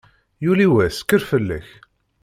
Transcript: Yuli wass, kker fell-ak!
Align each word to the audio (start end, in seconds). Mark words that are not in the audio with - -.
Yuli 0.43 0.67
wass, 0.73 0.97
kker 1.07 1.21
fell-ak! 1.29 1.67